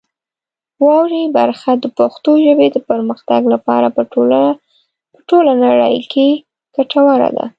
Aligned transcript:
واورئ 0.83 1.23
برخه 1.37 1.71
د 1.83 1.85
پښتو 1.99 2.31
ژبې 2.45 2.67
د 2.71 2.77
پرمختګ 2.89 3.41
لپاره 3.53 3.87
په 5.15 5.23
ټوله 5.29 5.53
نړۍ 5.65 5.97
کې 6.11 6.27
ګټوره 6.75 7.29
ده. 7.37 7.45